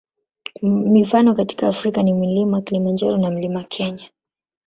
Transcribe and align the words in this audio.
Mifano 0.61 1.33
katika 1.35 1.67
Afrika 1.67 2.03
ni 2.03 2.13
Mlima 2.13 2.61
Kilimanjaro 2.61 3.17
na 3.17 3.31
Mlima 3.31 3.63
Kenya. 3.63 4.09